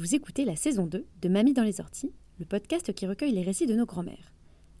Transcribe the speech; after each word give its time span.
Vous 0.00 0.14
écoutez 0.14 0.46
la 0.46 0.56
saison 0.56 0.86
2 0.86 1.04
de 1.20 1.28
Mamie 1.28 1.52
dans 1.52 1.62
les 1.62 1.78
orties, 1.78 2.14
le 2.38 2.46
podcast 2.46 2.90
qui 2.94 3.06
recueille 3.06 3.32
les 3.32 3.42
récits 3.42 3.66
de 3.66 3.74
nos 3.74 3.84
grands-mères. 3.84 4.32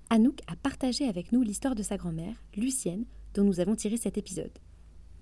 Anouk 0.08 0.40
a 0.46 0.56
partagé 0.56 1.06
avec 1.06 1.30
nous 1.30 1.42
l'histoire 1.42 1.74
de 1.74 1.82
sa 1.82 1.98
grand-mère, 1.98 2.42
Lucienne, 2.56 3.04
dont 3.34 3.44
nous 3.44 3.60
avons 3.60 3.76
tiré 3.76 3.98
cet 3.98 4.16
épisode. 4.16 4.58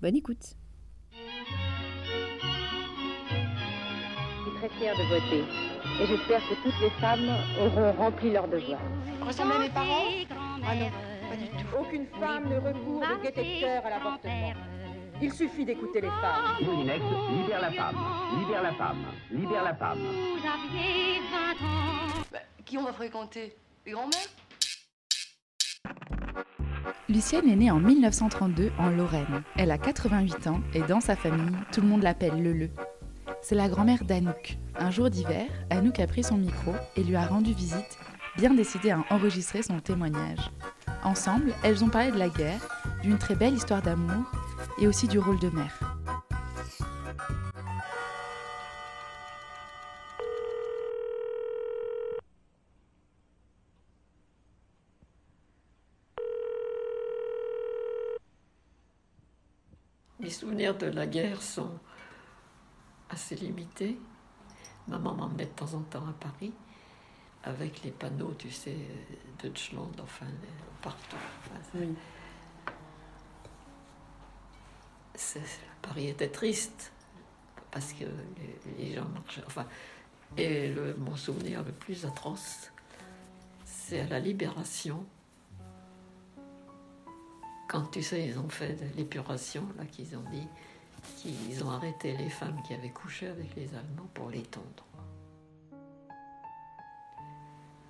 Bonne 0.00 0.14
écoute. 0.14 0.54
Je 1.10 1.16
suis 4.44 4.58
très 4.60 4.68
fière 4.78 4.94
de 4.96 5.02
voter 5.02 5.42
et 6.00 6.06
j'espère 6.06 6.48
que 6.48 6.54
toutes 6.62 6.80
les 6.80 6.90
femmes 7.00 7.28
auront 7.60 7.90
rempli 7.94 8.30
leur 8.30 8.46
devoir. 8.46 8.80
Ressemble 9.26 9.50
à 9.50 9.58
mes 9.58 9.70
parents? 9.70 10.04
Ah 10.64 10.76
non, 10.76 10.90
pas 11.28 11.36
du 11.36 11.48
tout. 11.48 11.76
Aucune 11.76 12.06
femme 12.20 12.48
ne 12.48 12.58
recourt 12.58 13.00
de 13.00 13.22
détecteur 13.26 13.84
à 13.84 13.90
l'avortement. 13.90 14.77
Il 15.20 15.32
suffit 15.32 15.64
d'écouter 15.64 16.00
les 16.00 16.08
femmes. 16.08 16.56
Moulinex, 16.62 17.02
libère 17.32 17.60
la 17.60 17.72
femme, 17.72 17.96
libère 18.38 18.62
la 18.62 18.72
femme, 18.72 19.04
libère 19.32 19.64
la 19.64 19.74
femme. 19.74 19.98
Bah, 22.30 22.38
qui 22.64 22.78
on 22.78 22.84
va 22.84 22.92
fréquenter? 22.92 23.56
Les 23.84 23.92
grands-mères? 23.92 24.28
Lucienne 27.08 27.48
est 27.48 27.56
née 27.56 27.70
en 27.70 27.80
1932 27.80 28.70
en 28.78 28.90
Lorraine. 28.90 29.42
Elle 29.56 29.72
a 29.72 29.78
88 29.78 30.46
ans 30.46 30.60
et 30.72 30.82
dans 30.82 31.00
sa 31.00 31.16
famille, 31.16 31.56
tout 31.72 31.80
le 31.80 31.88
monde 31.88 32.02
l'appelle 32.02 32.40
Lele. 32.40 32.70
C'est 33.42 33.56
la 33.56 33.68
grand-mère 33.68 34.04
d'Anouk. 34.04 34.56
Un 34.78 34.90
jour 34.90 35.10
d'hiver, 35.10 35.46
Anouk 35.70 35.98
a 35.98 36.06
pris 36.06 36.22
son 36.22 36.36
micro 36.36 36.74
et 36.96 37.02
lui 37.02 37.16
a 37.16 37.26
rendu 37.26 37.52
visite, 37.54 37.98
bien 38.36 38.54
décidée 38.54 38.92
à 38.92 39.04
enregistrer 39.10 39.62
son 39.62 39.80
témoignage. 39.80 40.50
Ensemble, 41.02 41.54
elles 41.64 41.82
ont 41.82 41.88
parlé 41.88 42.12
de 42.12 42.18
la 42.18 42.28
guerre, 42.28 42.60
d'une 43.02 43.18
très 43.18 43.34
belle 43.34 43.54
histoire 43.54 43.82
d'amour 43.82 44.24
et 44.80 44.86
aussi 44.86 45.08
du 45.08 45.18
rôle 45.18 45.38
de 45.38 45.48
mère. 45.50 45.78
Mes 60.20 60.30
souvenirs 60.30 60.76
de 60.76 60.86
la 60.86 61.06
guerre 61.06 61.40
sont 61.42 61.70
assez 63.08 63.36
limités. 63.36 63.98
Maman 64.88 65.14
m'emmenait 65.14 65.46
de 65.46 65.50
temps 65.50 65.74
en 65.74 65.80
temps 65.80 66.06
à 66.08 66.12
Paris 66.12 66.52
avec 67.44 67.82
les 67.82 67.92
panneaux, 67.92 68.34
tu 68.36 68.50
sais, 68.50 68.76
Deutschland, 69.42 69.92
enfin, 70.02 70.26
partout. 70.82 71.16
Enfin, 71.40 71.60
Oui. 71.74 71.94
Paris 75.82 76.08
était 76.08 76.28
triste 76.28 76.92
parce 77.70 77.92
que 77.92 78.04
les, 78.78 78.94
gens 78.94 79.08
marchaient. 79.08 79.42
Enfin, 79.46 79.66
et 80.36 80.72
mon 80.98 81.16
souvenir 81.16 81.62
le 81.62 81.72
plus 81.72 82.04
atroce, 82.04 82.70
c'est 83.64 84.00
à 84.00 84.06
la 84.06 84.20
Libération. 84.20 85.04
Quand 87.68 87.90
tu 87.90 88.02
sais, 88.02 88.26
ils 88.26 88.38
ont 88.38 88.48
fait 88.48 88.78
l'épuration, 88.96 89.66
là, 89.76 89.84
qu'ils 89.84 90.16
ont 90.16 90.24
dit 90.30 90.46
qu'ils 91.16 91.62
ont 91.64 91.70
arrêté 91.70 92.16
les 92.16 92.30
femmes 92.30 92.60
qui 92.66 92.74
avaient 92.74 92.90
couché 92.90 93.28
avec 93.28 93.54
les 93.56 93.68
Allemands 93.74 94.08
pour 94.14 94.30
les 94.30 94.42
tondre. 94.42 94.84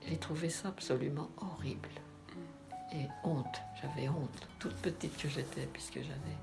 J'ai 0.07 0.17
trouvé 0.17 0.49
ça 0.49 0.69
absolument 0.69 1.31
horrible. 1.37 1.91
Et 2.93 3.07
honte, 3.23 3.63
j'avais 3.83 4.09
honte, 4.09 4.49
toute 4.59 4.77
petite 4.77 5.17
que 5.19 5.29
j'étais, 5.29 5.67
puisque 5.67 6.01
j'avais 6.01 6.37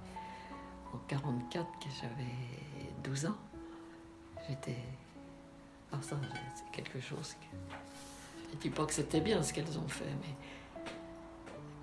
en 0.95 1.00
44, 1.07 1.66
que 1.79 1.89
j'avais 2.01 2.94
12 3.03 3.28
ans. 3.28 3.38
J'étais. 4.47 4.78
Ah, 5.91 5.97
ça, 6.01 6.17
c'est 6.56 6.72
quelque 6.72 7.00
chose. 7.00 7.35
Je 8.51 8.57
dis 8.57 8.69
pas 8.69 8.85
que 8.85 8.94
c'était 8.94 9.22
bien 9.22 9.41
ce 9.44 9.53
qu'elles 9.53 9.78
ont 9.78 9.88
fait, 9.88 10.13
mais 10.22 10.35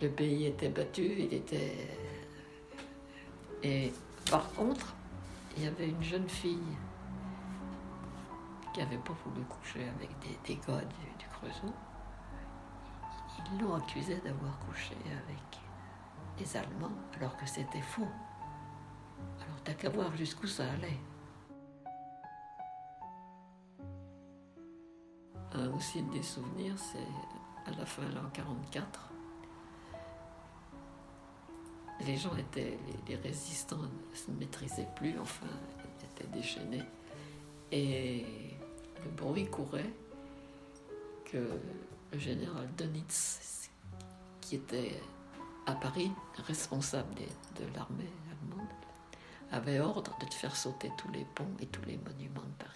le 0.01 0.09
pays 0.09 0.47
était 0.47 0.69
battu, 0.69 1.05
il 1.19 1.35
était. 1.35 1.89
Et 3.63 3.93
par 4.31 4.51
contre, 4.55 4.95
il 5.57 5.65
y 5.65 5.67
avait 5.67 5.89
une 5.89 6.03
jeune 6.03 6.29
fille 6.29 6.77
qui 8.73 8.81
n'avait 8.81 8.97
pas 8.97 9.15
voulu 9.25 9.45
coucher 9.45 9.87
avec 9.97 10.11
des, 10.21 10.55
des 10.55 10.61
gars 10.67 10.81
du, 10.81 11.27
Creusot. 11.39 11.73
Ils 13.53 13.61
l'ont 13.61 13.75
accusée 13.75 14.17
d'avoir 14.25 14.59
couché 14.61 14.95
avec 15.05 15.43
les 16.39 16.57
Allemands, 16.57 16.97
alors 17.17 17.37
que 17.37 17.47
c'était 17.47 17.83
faux. 17.83 18.09
Alors 19.41 19.61
t'as 19.65 19.75
qu'à 19.75 19.89
voir 19.91 20.15
jusqu'où 20.17 20.47
ça 20.47 20.65
allait. 20.71 20.99
Un 25.55 25.71
aussi 25.73 26.03
des 26.05 26.23
souvenirs, 26.23 26.75
c'est 26.79 27.71
à 27.71 27.75
la 27.77 27.85
fin, 27.85 28.03
là, 28.15 28.23
en 28.25 28.31
44. 28.31 29.11
Les 32.07 32.17
gens 32.17 32.35
étaient, 32.37 32.79
les, 33.07 33.17
résistants 33.17 33.77
ne 33.77 34.17
se 34.17 34.31
maîtrisaient 34.31 34.89
plus, 34.97 35.19
enfin, 35.19 35.47
ils 36.01 36.05
étaient 36.07 36.37
déchaînés. 36.37 36.83
Et 37.71 38.25
le 39.05 39.11
bruit 39.11 39.47
courait 39.47 39.93
que 41.25 41.61
le 42.13 42.19
général 42.19 42.69
Dönitz, 42.77 43.71
qui 44.41 44.57
était 44.57 45.01
à 45.67 45.75
Paris 45.75 46.11
responsable 46.47 47.15
de 47.15 47.65
l'armée 47.75 48.11
allemande, 48.31 48.69
avait 49.53 49.81
ordre 49.81 50.17
de 50.19 50.35
faire 50.35 50.57
sauter 50.57 50.91
tous 50.97 51.11
les 51.13 51.25
ponts 51.25 51.55
et 51.61 51.67
tous 51.67 51.85
les 51.85 51.99
monuments 51.99 52.41
de 52.41 52.65
Paris. 52.65 52.73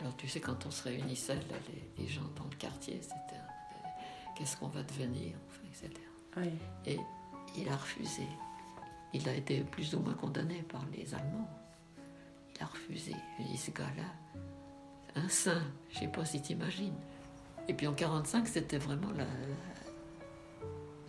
Alors 0.00 0.16
tu 0.16 0.28
sais, 0.28 0.40
quand 0.40 0.64
on 0.66 0.70
se 0.70 0.84
réunissait, 0.84 1.34
là, 1.34 1.56
les, 1.68 2.02
les 2.02 2.08
gens 2.08 2.28
dans 2.36 2.44
le 2.44 2.56
quartier, 2.56 3.00
c'était 3.02 3.34
euh, 3.34 3.88
qu'est-ce 4.34 4.56
qu'on 4.56 4.68
va 4.68 4.82
devenir, 4.82 5.34
enfin, 5.48 5.62
etc. 5.68 6.00
Oui. 6.36 6.50
Et 6.86 6.98
il 7.56 7.68
a 7.68 7.76
refusé. 7.76 8.26
Il 9.12 9.28
a 9.28 9.34
été 9.34 9.60
plus 9.62 9.94
ou 9.94 10.00
moins 10.00 10.14
condamné 10.14 10.62
par 10.62 10.84
les 10.92 11.14
Allemands. 11.14 11.48
Il 12.54 12.62
a 12.62 12.66
refusé. 12.66 13.14
Il 13.38 13.46
dit, 13.46 13.56
ce 13.56 13.70
gars-là, 13.70 14.04
un 15.16 15.28
saint, 15.28 15.62
je 15.90 16.00
sais 16.00 16.08
pas 16.08 16.24
si 16.24 16.40
t'imagines. 16.40 16.96
Et 17.66 17.74
puis 17.74 17.86
en 17.86 17.94
45, 17.94 18.46
c'était 18.46 18.78
vraiment 18.78 19.10
la, 19.12 19.26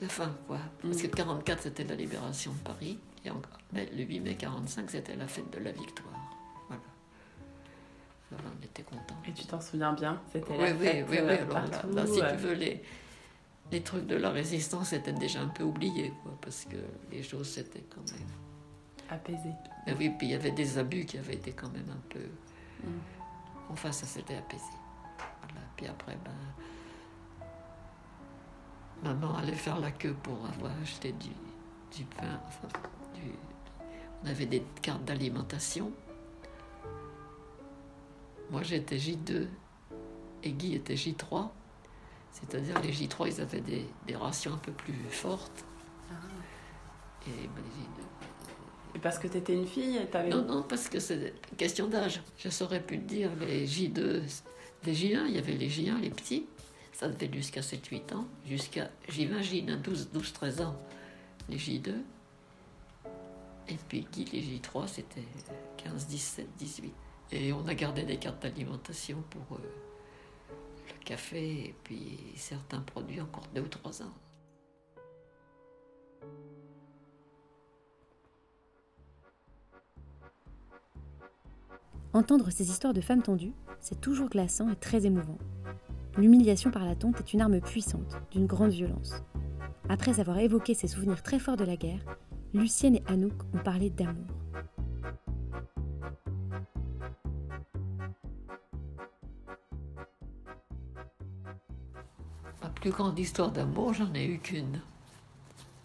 la 0.01 0.07
fin, 0.09 0.35
quoi. 0.47 0.59
Parce 0.81 1.01
que 1.01 1.07
44, 1.07 1.61
c'était 1.63 1.83
la 1.83 1.95
libération 1.95 2.51
de 2.53 2.57
Paris. 2.59 2.99
Et 3.25 3.29
en- 3.31 3.41
mais 3.73 3.85
le 3.95 4.03
8 4.03 4.19
mai 4.21 4.35
45, 4.35 4.89
c'était 4.89 5.15
la 5.15 5.27
fête 5.27 5.49
de 5.51 5.59
la 5.59 5.71
victoire. 5.71 6.13
Voilà. 6.67 6.81
Alors 8.31 8.51
on 8.59 8.63
était 8.63 8.83
contents. 8.83 9.17
Et 9.27 9.33
tu 9.33 9.45
t'en 9.45 9.59
souviens 9.59 9.93
bien 9.93 10.21
C'était 10.31 10.51
Oui, 10.51 10.57
la 10.59 10.71
oui, 10.73 10.77
fête 10.85 11.05
oui, 11.09 11.17
oui. 11.21 11.27
euh, 11.27 11.35
Alors 11.43 11.53
là, 11.53 11.67
partout. 11.69 11.89
là, 11.95 12.05
si 12.07 12.21
euh, 12.21 12.31
tu 12.31 12.37
veux, 12.37 12.53
les, 12.53 12.81
les 13.71 13.81
trucs 13.81 14.05
de 14.07 14.15
la 14.15 14.29
résistance 14.29 14.93
étaient 14.93 15.11
déjà 15.13 15.41
un 15.41 15.47
peu 15.49 15.63
oubliés, 15.63 16.13
quoi, 16.23 16.37
parce 16.41 16.65
que 16.65 16.77
les 17.11 17.23
choses 17.23 17.49
c'était 17.49 17.83
quand 17.93 18.09
même. 18.11 18.27
apaisé. 19.09 19.49
Mais 19.85 19.93
oui, 19.97 20.09
puis 20.17 20.27
il 20.27 20.31
y 20.31 20.35
avait 20.35 20.51
des 20.51 20.77
abus 20.77 21.05
qui 21.05 21.17
avaient 21.17 21.35
été 21.35 21.51
quand 21.51 21.69
même 21.73 21.89
un 21.91 22.01
peu. 22.09 22.19
Mm. 22.83 22.91
Enfin, 23.71 23.91
ça 23.91 24.05
s'était 24.05 24.35
apaisé. 24.37 24.63
Voilà. 25.41 25.65
Puis 25.75 25.87
après, 25.87 26.17
ben. 26.23 26.31
Maman 29.03 29.35
allait 29.37 29.53
faire 29.53 29.79
la 29.79 29.91
queue 29.91 30.15
pour 30.23 30.37
avoir 30.53 30.71
acheté 30.81 31.11
du, 31.13 31.29
du 31.97 32.03
pain. 32.05 32.39
Enfin, 32.47 32.67
du- 33.15 33.31
on 34.23 34.27
avait 34.27 34.45
des 34.45 34.63
cartes 34.81 35.05
d'alimentation. 35.05 35.91
Moi, 38.51 38.63
j'étais 38.63 38.97
J2 38.97 39.47
et 40.43 40.51
Guy 40.51 40.75
était 40.75 40.95
J3. 40.95 41.49
C'est-à-dire, 42.31 42.79
les 42.81 42.91
J3, 42.91 43.27
ils 43.33 43.41
avaient 43.41 43.61
des, 43.61 43.85
des 44.07 44.15
rations 44.15 44.53
un 44.53 44.57
peu 44.57 44.71
plus 44.71 44.93
fortes. 45.09 45.65
Et 47.27 47.31
ben, 47.31 47.61
les 47.63 47.83
J2, 47.83 48.95
Et 48.95 48.99
parce 48.99 49.19
que 49.19 49.27
t'étais 49.27 49.53
une 49.53 49.67
fille, 49.67 49.99
t'avais. 50.11 50.29
non, 50.29 50.43
non, 50.43 50.63
parce 50.63 50.89
que 50.89 50.99
c'est 50.99 51.33
une 51.51 51.57
question 51.57 51.87
d'âge. 51.87 52.21
Je 52.37 52.49
saurais 52.49 52.81
plus 52.81 52.97
te 52.99 53.05
dire, 53.07 53.29
les 53.39 53.67
J2, 53.67 54.21
les 54.85 54.93
J1, 54.93 55.25
il 55.27 55.35
y 55.35 55.37
avait 55.37 55.53
les 55.53 55.69
J1, 55.69 55.99
les 55.99 56.09
petits, 56.09 56.47
ça 56.93 57.07
devait 57.07 57.31
jusqu'à 57.31 57.61
7-8 57.61 58.13
ans, 58.13 58.27
jusqu'à 58.45 58.89
J20, 59.09 59.41
J1, 59.41 59.81
12, 59.81 60.09
12, 60.11 60.33
13 60.33 60.61
ans, 60.61 60.75
les 61.47 61.57
J2. 61.57 61.93
Et 63.69 63.77
puis 63.87 64.07
Guy 64.11 64.25
Légy 64.25 64.59
3, 64.59 64.87
c'était 64.87 65.23
15, 65.77 66.07
17, 66.07 66.47
18. 66.57 66.93
Et 67.31 67.53
on 67.53 67.67
a 67.67 67.73
gardé 67.75 68.03
des 68.03 68.17
cartes 68.17 68.41
d'alimentation 68.41 69.23
pour 69.29 69.57
euh, 69.57 69.61
le 70.87 71.05
café 71.05 71.65
et 71.65 71.75
puis 71.83 72.17
certains 72.35 72.81
produits 72.81 73.21
encore 73.21 73.43
deux 73.53 73.61
ou 73.61 73.67
trois 73.67 74.01
ans. 74.01 74.13
Entendre 82.11 82.49
ces 82.49 82.71
histoires 82.71 82.93
de 82.93 83.01
femmes 83.01 83.21
tendues, 83.21 83.53
c'est 83.79 84.01
toujours 84.01 84.29
glaçant 84.29 84.67
et 84.71 84.75
très 84.75 85.05
émouvant. 85.05 85.37
L'humiliation 86.19 86.69
par 86.69 86.83
la 86.83 86.95
tonte 86.95 87.17
est 87.21 87.31
une 87.31 87.39
arme 87.39 87.61
puissante, 87.61 88.17
d'une 88.31 88.45
grande 88.45 88.71
violence. 88.71 89.23
Après 89.87 90.19
avoir 90.19 90.37
évoqué 90.37 90.73
ses 90.73 90.89
souvenirs 90.89 91.23
très 91.23 91.39
forts 91.39 91.55
de 91.55 91.63
la 91.63 91.77
guerre, 91.77 92.01
Lucienne 92.53 92.97
et 92.97 93.03
Anouk 93.07 93.41
ont 93.53 93.63
parlé 93.63 93.89
d'amour. 93.89 94.27
Ma 102.61 102.69
plus 102.75 102.91
grande 102.91 103.17
histoire 103.17 103.53
d'amour, 103.53 103.93
j'en 103.93 104.13
ai 104.13 104.25
eu 104.25 104.39
qu'une. 104.39 104.81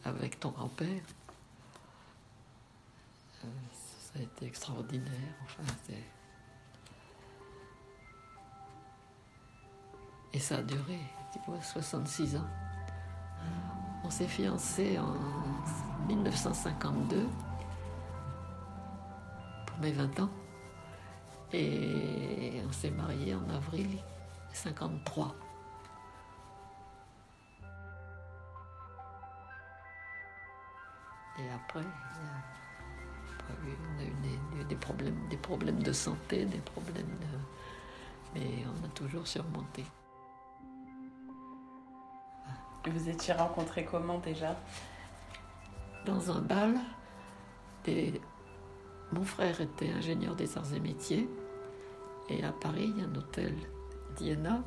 Avec 0.04 0.40
ton 0.40 0.50
grand-père. 0.50 0.88
Euh, 3.44 3.48
ça 3.72 4.18
a 4.18 4.22
été 4.22 4.46
extraordinaire. 4.46 5.34
Enfin, 5.44 5.62
Et 10.34 10.40
ça 10.40 10.56
a 10.56 10.62
duré, 10.62 10.98
tu 11.32 11.38
vois, 11.46 11.62
66 11.62 12.36
ans. 12.36 12.46
On 14.02 14.10
s'est 14.10 14.26
fiancés 14.26 14.98
en 14.98 15.14
1952 16.08 17.28
pour 19.64 19.78
mes 19.78 19.92
20 19.92 20.20
ans. 20.20 20.30
Et 21.52 22.60
on 22.66 22.72
s'est 22.72 22.90
mariés 22.90 23.36
en 23.36 23.48
avril 23.48 23.96
53. 24.52 25.36
Et 31.38 31.48
après, 31.50 31.86
on 33.48 34.00
a 34.00 34.60
eu 34.60 34.64
des 34.64 34.76
problèmes, 34.76 35.28
des 35.28 35.36
problèmes 35.36 35.80
de 35.80 35.92
santé, 35.92 36.44
des 36.44 36.58
problèmes 36.58 37.06
de... 37.06 37.38
Mais 38.34 38.64
on 38.66 38.84
a 38.84 38.88
toujours 38.88 39.28
surmonté. 39.28 39.84
Vous 42.86 43.08
étiez 43.08 43.34
rencontrés 43.34 43.84
comment 43.84 44.18
déjà 44.18 44.56
Dans 46.04 46.30
un 46.30 46.40
bal, 46.40 46.74
mon 49.12 49.24
frère 49.24 49.60
était 49.60 49.90
ingénieur 49.90 50.34
des 50.36 50.56
arts 50.56 50.72
et 50.74 50.80
métiers. 50.80 51.28
Et 52.28 52.42
à 52.44 52.52
Paris, 52.52 52.92
il 52.94 53.00
y 53.00 53.04
a 53.04 53.08
un 53.08 53.14
hôtel 53.14 53.54
Diana 54.16 54.62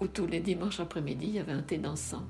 où 0.00 0.06
tous 0.08 0.26
les 0.26 0.40
dimanches 0.40 0.80
après-midi, 0.80 1.26
il 1.26 1.34
y 1.34 1.38
avait 1.38 1.52
un 1.52 1.62
thé 1.62 1.78
dansant. 1.78 2.24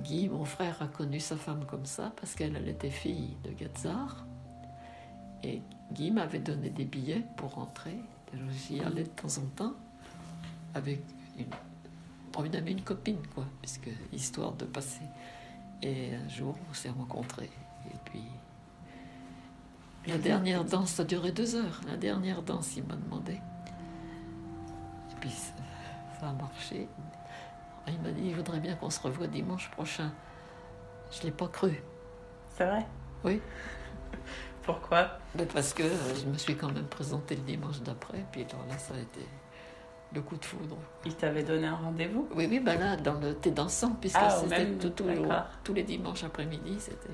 Guy, 0.00 0.28
mon 0.28 0.44
frère, 0.44 0.80
a 0.82 0.88
connu 0.88 1.20
sa 1.20 1.36
femme 1.36 1.64
comme 1.66 1.86
ça 1.86 2.12
parce 2.16 2.34
qu'elle 2.34 2.56
elle 2.56 2.68
était 2.68 2.90
fille 2.90 3.36
de 3.44 3.50
Gazzar. 3.50 4.26
Et 5.42 5.62
Guy 5.92 6.10
m'avait 6.10 6.38
donné 6.38 6.70
des 6.70 6.84
billets 6.84 7.24
pour 7.36 7.54
rentrer. 7.54 7.98
J'y 8.50 8.80
allais 8.80 9.04
de 9.04 9.08
temps 9.08 9.38
en 9.38 9.46
temps 9.56 9.74
avec 10.74 11.00
une, 11.38 11.46
bon, 12.38 12.44
une 12.44 12.56
amie, 12.56 12.72
une 12.72 12.82
copine, 12.82 13.20
quoi, 13.34 13.44
puisque 13.60 13.90
histoire 14.12 14.52
de 14.52 14.64
passer. 14.64 15.04
Et 15.82 16.14
un 16.14 16.28
jour, 16.28 16.56
on 16.70 16.74
s'est 16.74 16.90
rencontrés. 16.90 17.50
Et 17.86 17.96
puis, 18.04 18.24
la 20.06 20.18
dernière 20.18 20.64
danse, 20.64 20.90
ça 20.90 21.04
durait 21.04 21.32
deux 21.32 21.56
heures. 21.56 21.80
La 21.86 21.96
dernière 21.96 22.42
danse, 22.42 22.76
il 22.76 22.84
m'a 22.84 22.96
demandé. 22.96 23.34
Et 23.34 25.14
puis, 25.20 25.30
ça, 25.30 25.52
ça 26.20 26.28
a 26.28 26.32
marché. 26.32 26.88
Il 27.86 28.00
m'a 28.00 28.10
dit, 28.10 28.22
il 28.26 28.34
voudrait 28.34 28.60
bien 28.60 28.74
qu'on 28.74 28.90
se 28.90 29.00
revoie 29.00 29.26
dimanche 29.26 29.70
prochain. 29.70 30.12
Je 31.10 31.20
ne 31.20 31.24
l'ai 31.24 31.30
pas 31.30 31.48
cru. 31.48 31.82
C'est 32.56 32.66
vrai? 32.66 32.86
Oui. 33.24 33.40
Pourquoi? 34.62 35.18
Mais 35.34 35.46
parce 35.46 35.72
que 35.72 35.82
euh, 35.82 36.14
je 36.14 36.26
me 36.26 36.36
suis 36.36 36.54
quand 36.54 36.70
même 36.70 36.86
présentée 36.86 37.36
le 37.36 37.42
dimanche 37.42 37.80
d'après. 37.80 38.24
Puis 38.30 38.44
alors 38.50 38.66
là, 38.66 38.76
ça 38.76 38.94
a 38.94 38.98
été 38.98 39.26
le 40.14 40.20
coup 40.22 40.36
de 40.36 40.44
foudre. 40.44 40.76
Il 41.04 41.14
t'avait 41.14 41.42
donné 41.42 41.66
un 41.66 41.76
rendez-vous? 41.76 42.28
Oui, 42.34 42.46
oui, 42.50 42.60
ben 42.60 42.78
là, 42.78 42.96
dans 42.96 43.18
le 43.20 43.34
thé 43.34 43.50
dansant, 43.50 43.92
puisque 44.00 44.16
Ah, 44.18 44.30
c'était 44.30 44.66
tout, 44.78 44.90
tout- 44.90 45.04
tous 45.64 45.74
les 45.74 45.82
dimanches 45.82 46.24
après-midi, 46.24 46.76
c'était. 46.80 47.12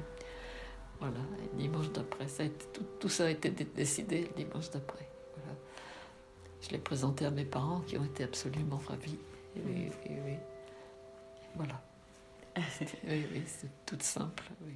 Voilà, 1.00 1.18
et 1.42 1.50
le 1.56 1.58
dimanche 1.58 1.90
d'après, 1.90 2.28
ça 2.28 2.44
a 2.44 2.46
été- 2.46 2.66
tout, 2.72 2.84
tout 3.00 3.08
ça 3.08 3.24
a 3.24 3.30
été 3.30 3.50
dé- 3.50 3.64
décidé 3.64 4.22
le 4.22 4.44
dimanche 4.44 4.70
d'après. 4.70 5.08
Voilà. 5.36 5.58
Je 6.60 6.70
l'ai 6.70 6.78
présenté 6.78 7.26
à 7.26 7.30
mes 7.30 7.44
parents 7.44 7.80
qui 7.80 7.98
ont 7.98 8.04
été 8.04 8.22
absolument 8.24 8.80
ravis. 8.88 9.18
Et 9.56 9.60
oui, 9.66 9.90
oui, 10.08 10.16
oui. 10.24 10.36
Voilà. 11.56 11.82
oui, 13.08 13.26
oui, 13.32 13.42
c'est 13.46 13.70
tout 13.84 13.98
simple. 14.00 14.44
Oui. 14.64 14.74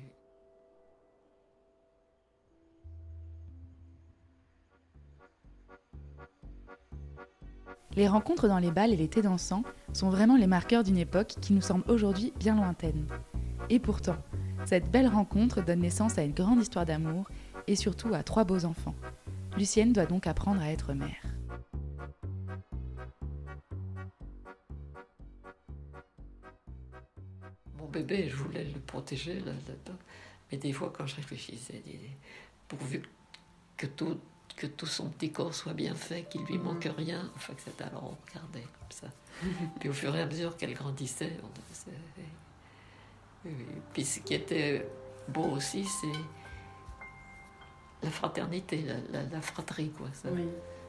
Les 7.98 8.06
rencontres 8.06 8.46
dans 8.46 8.60
les 8.60 8.70
bals 8.70 8.92
et 8.92 8.96
les 8.96 9.08
thés 9.08 9.22
dansants 9.22 9.64
sont 9.92 10.08
vraiment 10.08 10.36
les 10.36 10.46
marqueurs 10.46 10.84
d'une 10.84 10.98
époque 10.98 11.34
qui 11.40 11.52
nous 11.52 11.60
semble 11.60 11.82
aujourd'hui 11.90 12.32
bien 12.38 12.54
lointaine. 12.54 13.08
Et 13.70 13.80
pourtant, 13.80 14.14
cette 14.66 14.88
belle 14.88 15.08
rencontre 15.08 15.64
donne 15.64 15.80
naissance 15.80 16.16
à 16.16 16.22
une 16.22 16.30
grande 16.30 16.62
histoire 16.62 16.86
d'amour 16.86 17.28
et 17.66 17.74
surtout 17.74 18.14
à 18.14 18.22
trois 18.22 18.44
beaux 18.44 18.64
enfants. 18.64 18.94
Lucienne 19.56 19.92
doit 19.92 20.06
donc 20.06 20.28
apprendre 20.28 20.62
à 20.62 20.70
être 20.70 20.92
mère. 20.92 21.24
Mon 27.78 27.88
bébé, 27.88 28.28
je 28.28 28.36
voulais 28.36 28.62
le 28.62 28.78
protéger 28.78 29.40
là, 29.40 29.50
là-dedans. 29.66 29.98
Mais 30.52 30.58
des 30.58 30.72
fois, 30.72 30.92
quand 30.96 31.08
je 31.08 31.16
réfléchissais, 31.16 31.82
pourvu 32.68 33.02
que 33.76 33.86
tout, 33.86 34.20
que 34.58 34.66
tout 34.66 34.86
son 34.86 35.08
petit 35.08 35.30
corps 35.30 35.54
soit 35.54 35.72
bien 35.72 35.94
fait, 35.94 36.24
qu'il 36.24 36.42
lui 36.44 36.58
manque 36.58 36.88
rien, 36.96 37.30
enfin 37.36 37.54
que 37.54 37.60
c'était 37.60 37.84
alors 37.84 38.02
on 38.12 38.16
regardait 38.28 38.62
comme 38.62 38.90
ça. 38.90 39.06
Puis 39.80 39.88
au 39.88 39.92
fur 39.92 40.14
et 40.16 40.20
à 40.22 40.26
mesure 40.26 40.56
qu'elle 40.56 40.74
grandissait, 40.74 41.32
on. 41.44 41.48
Puis 43.94 44.04
ce 44.04 44.20
qui 44.20 44.34
était 44.34 44.86
beau 45.28 45.44
aussi, 45.44 45.84
c'est 45.84 46.18
la 48.02 48.10
fraternité, 48.10 48.82
la, 48.82 48.94
la- 49.22 49.28
la 49.28 49.40
fratrie, 49.40 49.90
quoi. 49.90 50.08
Ça, 50.12 50.28
Oui. 50.32 50.48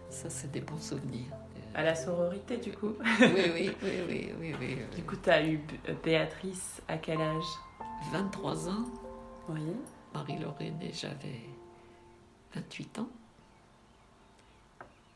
ça 0.10 0.29
c'est 0.29 0.51
des 0.51 0.62
bons 0.62 0.82
souvenirs. 0.82 1.27
À 1.75 1.84
la 1.84 1.93
sororité, 1.96 2.58
du 2.58 2.72
coup. 2.72 2.93
Oui, 3.20 3.29
oui, 3.53 3.72
oui, 3.84 4.01
oui, 4.10 4.34
oui, 4.39 4.55
oui. 4.60 4.77
Du 4.96 5.03
coup, 5.03 5.15
t'as 5.15 5.43
eu 5.46 5.58
B- 5.58 5.96
Béatrice 6.03 6.82
à 6.88 6.98
quel 6.98 7.22
âge? 7.22 7.43
23 8.12 8.70
ans. 8.70 8.86
Oui. 9.48 9.62
Marie-Lorraine 10.13 10.82
et 10.82 10.91
j'avais 10.91 11.41
28 12.55 13.00
ans. 13.00 13.10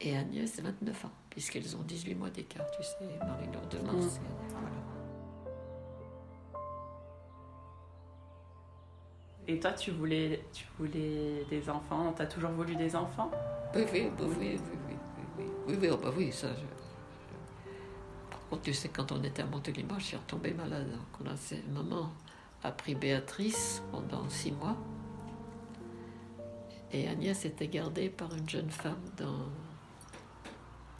Et 0.02 0.18
Agnès, 0.18 0.52
c'est 0.52 0.62
29 0.62 1.06
ans, 1.06 1.12
puisqu'elles 1.30 1.76
ont 1.76 1.82
18 1.82 2.16
mois 2.16 2.30
d'écart, 2.30 2.70
tu 2.72 2.84
sais. 2.84 2.98
Marie-Laure 3.20 3.68
de 3.68 3.78
mm. 3.78 3.86
Mars, 3.86 4.20
mmh. 4.20 4.22
voilà. 4.50 4.68
Et 9.48 9.60
toi, 9.60 9.74
tu 9.74 9.92
voulais, 9.92 10.46
tu 10.54 10.66
voulais 10.78 11.46
des 11.50 11.70
enfants? 11.70 12.14
T'as 12.16 12.26
toujours 12.26 12.52
voulu 12.52 12.76
des 12.76 12.96
enfants? 12.96 13.30
Oui 13.76 13.84
oui, 13.92 14.10
bah 14.18 14.24
oui, 14.28 14.36
oui, 14.40 14.60
oui, 14.90 14.96
oui, 15.38 15.46
oui, 15.68 15.78
oui, 15.82 15.90
oh, 15.92 15.98
bah 15.98 16.12
oui, 16.16 16.32
ça. 16.32 16.48
Par 18.30 18.40
contre, 18.50 18.62
tu 18.62 18.74
sais, 18.74 18.90
quand 18.90 19.12
on 19.12 19.22
était 19.24 19.42
à 19.42 19.46
Montélimar, 19.46 20.00
je 20.00 20.06
suis 20.06 20.18
retombée 20.18 20.54
malade. 20.54 20.90
Donc, 20.90 21.02
on 21.22 21.30
a 21.30 21.74
maman 21.74 22.10
a 22.64 22.72
pris 22.72 22.96
Béatrice 22.96 23.84
pendant 23.92 24.28
six 24.30 24.52
mois. 24.52 24.78
Et 26.92 27.08
Agnès 27.08 27.46
était 27.46 27.68
gardée 27.68 28.10
par 28.10 28.34
une 28.36 28.48
jeune 28.48 28.70
femme 28.70 29.02
dans 29.18 29.50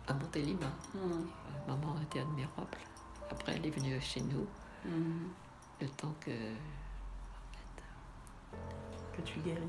à 0.08 0.14
Montélimar. 0.14 0.72
Hmm. 0.94 1.26
Maman 1.68 1.96
était 2.02 2.20
admirable. 2.20 2.78
Après, 3.32 3.56
elle 3.56 3.66
est 3.66 3.70
venue 3.70 4.00
chez 4.02 4.22
nous, 4.22 4.46
Hmm. 4.86 5.30
le 5.82 5.88
temps 5.90 6.14
que. 6.20 6.32
Que 9.16 9.22
tu 9.22 9.40
guérisses. 9.40 9.62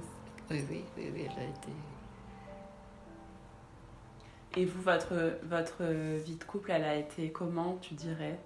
Oui, 0.50 0.64
oui, 0.70 0.84
oui, 0.96 1.10
oui, 1.14 1.26
elle 1.30 1.38
a 1.42 1.44
été. 1.48 1.68
Et 4.56 4.64
vous, 4.66 4.82
votre, 4.82 5.38
votre 5.44 5.84
vie 6.24 6.36
de 6.36 6.44
couple, 6.44 6.70
elle 6.70 6.84
a 6.84 6.94
été 6.96 7.30
comment, 7.32 7.76
tu 7.80 7.94
dirais 7.94 8.38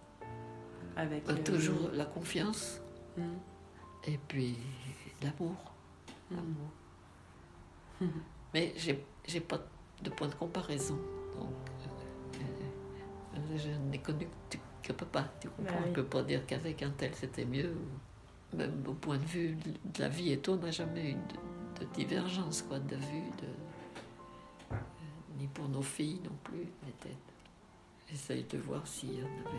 Avec 0.96 1.28
Euh, 1.28 1.32
euh, 1.32 1.42
toujours 1.42 1.90
la 1.92 2.04
confiance 2.06 2.80
Hmm. 3.16 3.36
et 4.04 4.18
puis 4.28 4.56
l'amour. 5.22 5.56
L'amour. 6.30 6.70
Mais 8.54 8.72
j'ai 8.76 9.40
pas 9.40 9.58
de 10.02 10.10
point 10.10 10.28
de 10.28 10.34
comparaison. 10.34 10.96
Donc, 11.36 11.48
euh, 11.50 11.67
euh, 11.67 11.67
je 13.58 13.68
n'ai 13.90 13.98
connu 13.98 14.28
que, 14.50 14.56
que 14.82 14.92
papa. 14.92 15.28
Tu 15.40 15.48
comprends 15.48 15.74
Bah 15.74 15.80
oui. 15.84 15.90
Je 15.90 15.94
peux 15.94 16.04
pas 16.04 16.22
dire 16.22 16.46
qu'avec 16.46 16.82
un 16.82 16.90
tel 16.90 17.14
c'était 17.14 17.44
mieux. 17.44 17.74
même 18.52 18.82
au 18.86 18.94
point 18.94 19.18
de 19.18 19.24
vue 19.24 19.56
de 19.56 20.00
la 20.00 20.08
vie 20.08 20.32
et 20.32 20.38
tout, 20.38 20.52
on 20.52 20.56
n'a 20.56 20.70
jamais 20.70 21.10
eu 21.12 21.14
de, 21.14 21.84
divergence 21.94 22.62
quoi, 22.62 22.78
de 22.78 22.96
vue, 22.96 23.30
de, 23.40 24.72
euh, 24.72 24.76
ni 25.38 25.46
pour 25.48 25.68
nos 25.68 25.82
filles 25.82 26.20
non 26.24 26.36
plus. 26.42 26.66
J'essaye 28.10 28.44
de 28.44 28.58
voir 28.58 28.86
s'il 28.86 29.18
y 29.18 29.22
en 29.22 29.26
avait. 29.26 29.58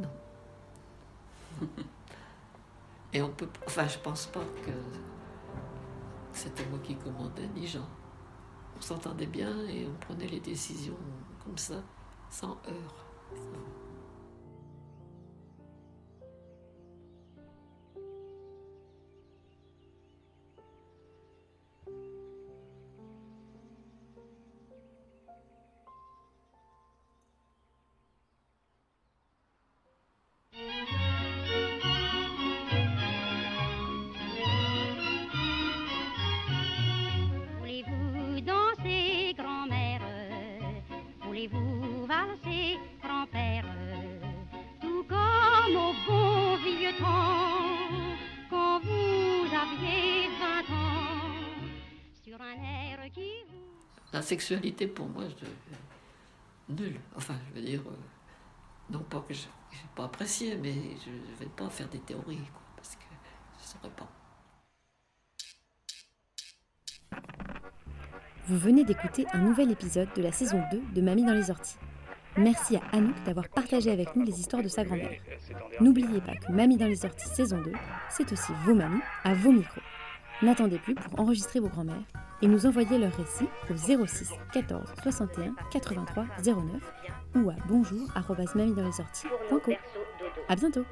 Non. 0.00 0.10
Et 3.12 3.22
on 3.22 3.30
peut. 3.30 3.48
Enfin, 3.66 3.88
je 3.88 3.98
pense 3.98 4.26
pas 4.26 4.44
que 4.64 4.72
c'était 6.32 6.66
moi 6.66 6.78
qui 6.82 6.96
commandais, 6.96 7.48
ni 7.54 7.66
Jean. 7.66 7.88
On 8.76 8.80
s'entendait 8.80 9.26
bien 9.26 9.66
et 9.68 9.86
on 9.86 9.94
prenait 10.00 10.26
les 10.26 10.40
décisions 10.40 10.98
comme 11.44 11.56
ça, 11.56 11.82
sans 12.30 12.58
heurts. 12.68 13.06
La 54.16 54.22
sexualité, 54.22 54.86
pour 54.86 55.06
moi, 55.10 55.24
je... 55.28 56.74
nulle. 56.74 56.98
Enfin, 57.14 57.34
je 57.50 57.60
veux 57.60 57.66
dire, 57.66 57.82
euh, 57.86 57.92
non 58.88 59.00
pas 59.00 59.22
que 59.28 59.34
je 59.34 59.42
n'ai 59.42 59.90
pas 59.94 60.04
apprécié, 60.04 60.56
mais 60.56 60.72
je 61.04 61.10
ne 61.10 61.36
vais 61.38 61.52
pas 61.54 61.68
faire 61.68 61.86
des 61.90 61.98
théories, 61.98 62.40
parce 62.76 62.96
que 62.96 63.02
je 63.02 63.62
ne 63.62 63.68
saurais 63.68 63.94
pas. 63.94 64.08
Vous 68.46 68.56
venez 68.56 68.84
d'écouter 68.84 69.26
un 69.34 69.40
nouvel 69.40 69.70
épisode 69.70 70.08
de 70.16 70.22
la 70.22 70.32
saison 70.32 70.62
2 70.72 70.80
de 70.94 71.00
Mamie 71.02 71.26
dans 71.26 71.34
les 71.34 71.50
orties. 71.50 71.76
Merci 72.38 72.76
à 72.76 72.80
Anouk 72.92 73.22
d'avoir 73.24 73.50
partagé 73.50 73.90
avec 73.90 74.16
nous 74.16 74.24
les 74.24 74.40
histoires 74.40 74.62
de 74.62 74.68
sa 74.68 74.84
grand-mère. 74.84 75.20
N'oubliez 75.78 76.22
pas 76.22 76.36
que 76.36 76.50
Mamie 76.50 76.78
dans 76.78 76.86
les 76.86 77.04
orties 77.04 77.28
saison 77.28 77.60
2, 77.60 77.70
c'est 78.08 78.32
aussi 78.32 78.52
vos 78.64 78.74
mamies 78.74 79.02
à 79.24 79.34
vos 79.34 79.52
micros. 79.52 79.82
N'attendez 80.42 80.78
plus 80.78 80.94
pour 80.94 81.18
enregistrer 81.18 81.60
vos 81.60 81.68
grands-mères 81.68 81.96
et 82.42 82.46
nous 82.46 82.66
envoyer 82.66 82.98
leurs 82.98 83.14
récits 83.16 83.48
au 83.70 84.06
06 84.06 84.32
14 84.52 84.92
61 85.02 85.54
83 85.70 86.26
09 86.44 86.56
ou 87.36 87.50
à 87.50 87.54
bonjour 87.66 88.06
À 90.48 90.56
bientôt 90.56 90.84